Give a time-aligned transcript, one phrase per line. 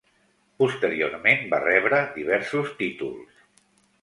[0.61, 3.47] Posteriorment va rebre diversos títols.